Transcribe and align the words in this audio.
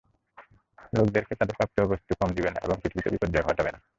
লোকদেরকে 0.93 1.33
তাদের 1.35 1.57
প্রাপ্ত 1.57 1.77
বস্তু 1.91 2.11
কম 2.19 2.29
দিবে 2.37 2.49
না 2.51 2.59
এবং 2.61 2.75
পৃথিবীতে 2.81 3.09
বিপর্যয় 3.13 3.45
ঘটাবে 3.47 3.71
না। 3.71 3.79